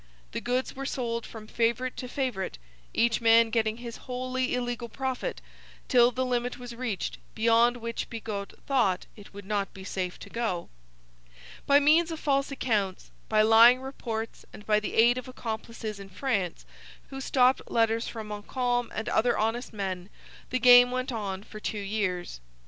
The 0.31 0.41
goods 0.41 0.75
were 0.75 0.87
sold 0.87 1.27
from 1.27 1.45
favourite 1.45 1.95
to 1.97 2.07
favourite, 2.07 2.57
each 2.91 3.21
man 3.21 3.51
getting 3.51 3.77
his 3.77 3.97
wholly 4.07 4.55
illegal 4.55 4.89
profit, 4.89 5.41
till 5.87 6.09
the 6.09 6.25
limit 6.25 6.57
was 6.57 6.73
reached 6.73 7.19
beyond 7.35 7.77
which 7.77 8.09
Bigot 8.09 8.53
thought 8.65 9.05
it 9.15 9.31
would 9.31 9.45
not 9.45 9.75
be 9.75 9.83
safe 9.83 10.17
to 10.21 10.29
go. 10.31 10.69
By 11.67 11.79
means 11.79 12.09
of 12.09 12.19
false 12.19 12.49
accounts, 12.51 13.11
by 13.29 13.43
lying 13.43 13.79
reports 13.79 14.43
and 14.51 14.65
by 14.65 14.79
the 14.79 14.95
aid 14.95 15.19
of 15.19 15.27
accomplices 15.27 15.99
in 15.99 16.09
France 16.09 16.65
who 17.11 17.21
stopped 17.21 17.69
letters 17.69 18.07
from 18.07 18.29
Montcalm 18.29 18.91
and 18.95 19.07
other 19.07 19.37
honest 19.37 19.71
men, 19.71 20.09
the 20.49 20.57
game 20.57 20.89
went 20.89 21.11
on 21.11 21.43
for 21.43 21.59
two 21.59 21.77
years. 21.77 22.39